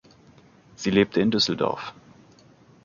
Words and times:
Sie 0.75 0.89
lebte 0.89 1.21
in 1.21 1.29
Düsseldorf. 1.29 1.93